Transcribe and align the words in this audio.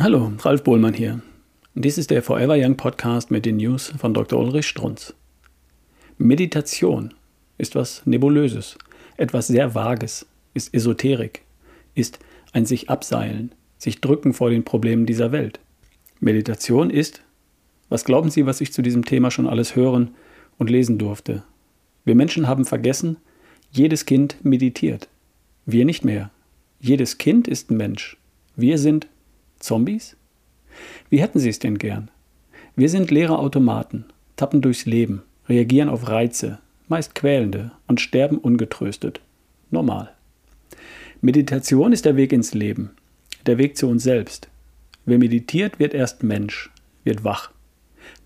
Hallo, 0.00 0.30
Ralf 0.42 0.62
Bohlmann 0.62 0.94
hier. 0.94 1.22
Dies 1.74 1.98
ist 1.98 2.12
der 2.12 2.22
Forever 2.22 2.54
Young 2.56 2.76
Podcast 2.76 3.32
mit 3.32 3.44
den 3.44 3.56
News 3.56 3.92
von 3.98 4.14
Dr. 4.14 4.38
Ulrich 4.38 4.68
Strunz. 4.68 5.12
Meditation 6.18 7.14
ist 7.58 7.74
was 7.74 8.06
Nebulöses, 8.06 8.78
etwas 9.16 9.48
sehr 9.48 9.74
Vages, 9.74 10.24
ist 10.54 10.72
Esoterik, 10.72 11.42
ist 11.96 12.20
ein 12.52 12.64
sich 12.64 12.88
abseilen, 12.88 13.50
sich 13.76 14.00
drücken 14.00 14.34
vor 14.34 14.50
den 14.50 14.62
Problemen 14.62 15.04
dieser 15.04 15.32
Welt. 15.32 15.58
Meditation 16.20 16.90
ist, 16.90 17.22
was 17.88 18.04
glauben 18.04 18.30
Sie, 18.30 18.46
was 18.46 18.60
ich 18.60 18.72
zu 18.72 18.82
diesem 18.82 19.04
Thema 19.04 19.32
schon 19.32 19.48
alles 19.48 19.74
hören 19.74 20.12
und 20.58 20.70
lesen 20.70 20.98
durfte? 20.98 21.42
Wir 22.04 22.14
Menschen 22.14 22.46
haben 22.46 22.66
vergessen, 22.66 23.16
jedes 23.72 24.06
Kind 24.06 24.36
meditiert. 24.44 25.08
Wir 25.66 25.84
nicht 25.84 26.04
mehr. 26.04 26.30
Jedes 26.78 27.18
Kind 27.18 27.48
ist 27.48 27.72
ein 27.72 27.76
Mensch. 27.76 28.16
Wir 28.54 28.78
sind 28.78 29.08
Zombies? 29.58 30.16
Wie 31.10 31.20
hätten 31.20 31.38
Sie 31.38 31.48
es 31.48 31.58
denn 31.58 31.78
gern? 31.78 32.10
Wir 32.76 32.88
sind 32.88 33.10
leere 33.10 33.38
Automaten, 33.38 34.04
tappen 34.36 34.60
durchs 34.60 34.86
Leben, 34.86 35.22
reagieren 35.48 35.88
auf 35.88 36.08
Reize, 36.08 36.58
meist 36.88 37.14
quälende, 37.14 37.72
und 37.86 38.00
sterben 38.00 38.38
ungetröstet. 38.38 39.20
Normal. 39.70 40.12
Meditation 41.20 41.92
ist 41.92 42.04
der 42.04 42.16
Weg 42.16 42.32
ins 42.32 42.54
Leben, 42.54 42.90
der 43.46 43.58
Weg 43.58 43.76
zu 43.76 43.88
uns 43.88 44.04
selbst. 44.04 44.48
Wer 45.04 45.18
meditiert, 45.18 45.78
wird 45.78 45.94
erst 45.94 46.22
Mensch, 46.22 46.70
wird 47.02 47.24
wach. 47.24 47.50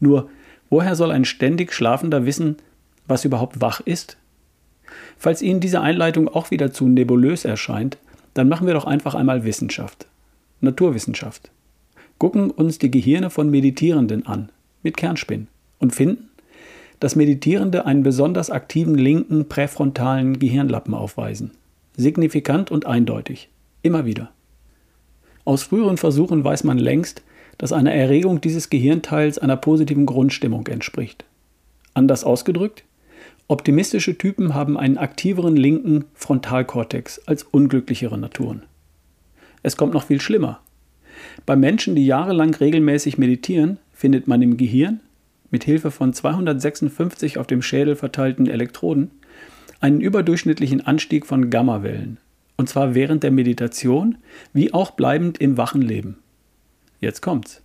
Nur, 0.01 0.29
woher 0.69 0.97
soll 0.97 1.11
ein 1.11 1.25
ständig 1.25 1.73
Schlafender 1.73 2.27
wissen, 2.27 2.57
was 3.07 3.25
überhaupt 3.25 3.61
wach 3.61 3.81
ist? 3.81 4.19
Falls 5.17 5.43
Ihnen 5.43 5.61
diese 5.61 5.81
Einleitung 5.81 6.29
auch 6.29 6.51
wieder 6.51 6.73
zu 6.73 6.87
nebulös 6.87 7.45
erscheint, 7.45 7.97
dann 8.35 8.49
machen 8.49 8.67
wir 8.67 8.75
doch 8.75 8.85
einfach 8.85 9.15
einmal 9.15 9.45
Wissenschaft. 9.45 10.07
Naturwissenschaft. 10.63 11.51
Gucken 12.19 12.51
uns 12.51 12.79
die 12.79 12.91
Gehirne 12.91 13.31
von 13.31 13.51
Meditierenden 13.51 14.27
an, 14.27 14.51
mit 14.83 14.97
Kernspin, 14.97 15.49
und 15.79 15.95
finden, 15.95 16.31
dass 17.01 17.17
Meditierende 17.17 17.85
einen 17.85 18.05
besonders 18.05 18.49
aktiven 18.51 18.95
linken 18.95 19.49
präfrontalen 19.49 20.39
Gehirnlappen 20.39 20.95
aufweisen. 20.95 21.51
Signifikant 21.97 22.71
und 22.71 22.87
eindeutig. 22.87 23.49
Immer 23.83 24.07
wieder. 24.07 24.31
Aus 25.45 25.65
früheren 25.65 25.97
Versuchen 25.97 26.45
weiß 26.45 26.63
man 26.63 26.79
längst, 26.79 27.23
dass 27.59 27.73
eine 27.73 27.93
Erregung 27.93 28.41
dieses 28.41 28.71
Gehirnteils 28.71 29.39
einer 29.39 29.57
positiven 29.57 30.07
Grundstimmung 30.07 30.67
entspricht. 30.69 31.25
Anders 31.95 32.23
ausgedrückt, 32.23 32.85
optimistische 33.49 34.17
Typen 34.17 34.55
haben 34.55 34.79
einen 34.79 34.97
aktiveren 34.97 35.57
linken 35.57 36.05
Frontalkortex 36.15 37.21
als 37.27 37.43
unglücklichere 37.43 38.17
Naturen. 38.17 38.63
Es 39.63 39.77
kommt 39.77 39.95
noch 39.95 40.05
viel 40.05 40.21
schlimmer. 40.21 40.61
Bei 41.47 41.57
Menschen, 41.57 41.95
die 41.95 42.07
jahrelang 42.07 42.55
regelmäßig 42.55 43.19
meditieren, 43.19 43.79
findet 43.93 44.27
man 44.27 44.43
im 44.43 44.57
Gehirn, 44.57 45.01
mit 45.51 45.65
Hilfe 45.65 45.91
von 45.91 46.13
256 46.13 47.39
auf 47.39 47.47
dem 47.47 47.63
Schädel 47.63 47.95
verteilten 47.95 48.47
Elektroden, 48.47 49.11
einen 49.81 50.01
überdurchschnittlichen 50.01 50.81
Anstieg 50.87 51.27
von 51.27 51.51
Gammawellen, 51.51 52.19
und 52.57 52.69
zwar 52.69 52.95
während 52.95 53.23
der 53.23 53.31
Meditation 53.31 54.19
wie 54.53 54.73
auch 54.73 54.93
bleibend 54.93 55.39
im 55.39 55.57
wachen 55.57 55.83
Leben. 55.83 56.19
Jetzt 57.01 57.21
kommt's. 57.21 57.63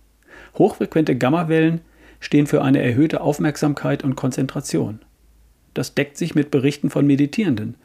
Hochfrequente 0.56 1.16
Gammawellen 1.16 1.80
stehen 2.20 2.46
für 2.46 2.62
eine 2.62 2.82
erhöhte 2.82 3.20
Aufmerksamkeit 3.20 4.04
und 4.04 4.16
Konzentration. 4.16 5.00
Das 5.74 5.94
deckt 5.94 6.16
sich 6.16 6.34
mit 6.34 6.50
Berichten 6.50 6.90
von 6.90 7.06
Meditierenden, 7.06 7.76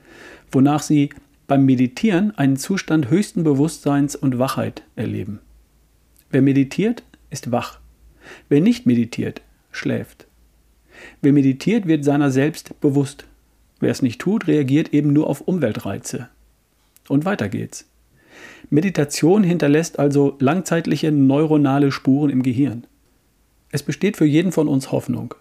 wonach 0.52 0.82
sie 0.82 1.10
beim 1.48 1.66
Meditieren 1.66 2.38
einen 2.38 2.58
Zustand 2.58 3.10
höchsten 3.10 3.44
Bewusstseins 3.44 4.16
und 4.16 4.40
Wachheit 4.40 4.84
erleben. 4.96 5.40
Wer 6.30 6.42
meditiert, 6.42 7.04
ist 7.30 7.52
wach. 7.52 7.80
Wer 8.50 8.62
nicht 8.62 8.86
meditiert, 8.86 9.42
schläft. 9.72 10.28
Wer 11.22 11.34
meditiert, 11.34 11.88
wird 11.88 12.04
seiner 12.04 12.32
selbst 12.32 12.80
bewusst. 12.80 13.26
Wer 13.80 13.92
es 13.92 14.02
nicht 14.02 14.22
tut, 14.22 14.48
reagiert 14.48 14.94
eben 14.94 15.12
nur 15.12 15.28
auf 15.28 15.42
Umweltreize. 15.42 16.30
Und 17.10 17.26
weiter 17.26 17.50
geht's. 17.50 17.90
Meditation 18.70 19.44
hinterlässt 19.44 20.00
also 20.00 20.36
langzeitliche 20.40 21.12
neuronale 21.12 21.92
Spuren 21.92 22.30
im 22.30 22.44
Gehirn. 22.44 22.88
Es 23.72 23.84
besteht 23.84 24.18
für 24.18 24.26
jeden 24.26 24.52
von 24.52 24.68
uns 24.68 24.92
Hoffnung. 24.92 25.36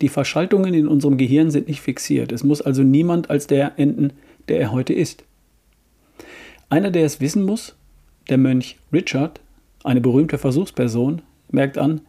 Die 0.00 0.08
Verschaltungen 0.08 0.72
in 0.72 0.88
unserem 0.88 1.18
Gehirn 1.18 1.50
sind 1.50 1.68
nicht 1.68 1.80
fixiert. 1.80 2.32
Es 2.32 2.44
muss 2.44 2.62
also 2.62 2.82
niemand 2.82 3.28
als 3.28 3.46
der 3.46 3.78
enden, 3.78 4.12
der 4.48 4.60
er 4.60 4.72
heute 4.72 4.94
ist. 4.94 5.24
Einer, 6.70 6.92
der 6.92 7.04
es 7.04 7.20
wissen 7.20 7.44
muss, 7.44 7.74
der 8.28 8.38
Mönch 8.38 8.78
Richard, 8.92 9.40
eine 9.82 10.00
berühmte 10.00 10.38
Versuchsperson, 10.38 11.20
merkt 11.50 11.78
an, 11.78 12.00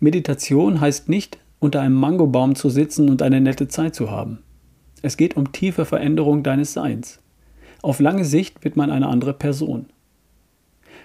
Meditation 0.00 0.80
heißt 0.80 1.10
nicht, 1.10 1.38
unter 1.58 1.82
einem 1.82 1.94
Mangobaum 1.94 2.54
zu 2.54 2.70
sitzen 2.70 3.10
und 3.10 3.20
eine 3.20 3.40
nette 3.42 3.68
Zeit 3.68 3.94
zu 3.94 4.10
haben. 4.10 4.38
Es 5.02 5.18
geht 5.18 5.36
um 5.36 5.52
tiefe 5.52 5.84
Veränderung 5.84 6.42
deines 6.42 6.72
Seins. 6.72 7.20
Auf 7.82 8.00
lange 8.00 8.24
Sicht 8.24 8.64
wird 8.64 8.76
man 8.76 8.90
eine 8.90 9.08
andere 9.08 9.34
Person. 9.34 9.86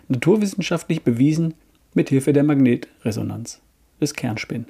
Naturwissenschaftlich 0.07 1.03
bewiesen 1.03 1.55
mit 1.93 2.07
Hilfe 2.07 2.31
der 2.31 2.43
Magnetresonanz, 2.43 3.61
des 3.99 4.13
Kernspin. 4.13 4.65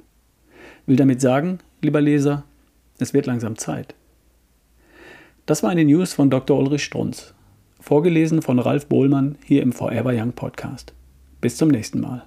Will 0.86 0.96
damit 0.96 1.20
sagen, 1.20 1.58
lieber 1.82 2.00
Leser, 2.00 2.42
es 2.98 3.14
wird 3.14 3.26
langsam 3.26 3.56
Zeit. 3.56 3.94
Das 5.46 5.62
war 5.62 5.70
eine 5.70 5.84
News 5.84 6.14
von 6.14 6.30
Dr. 6.30 6.58
Ulrich 6.58 6.84
Strunz. 6.84 7.32
Vorgelesen 7.84 8.40
von 8.40 8.58
Ralf 8.58 8.86
Bohlmann 8.86 9.36
hier 9.44 9.60
im 9.60 9.70
Forever 9.70 10.14
Young 10.14 10.32
Podcast. 10.32 10.94
Bis 11.42 11.58
zum 11.58 11.68
nächsten 11.68 12.00
Mal. 12.00 12.24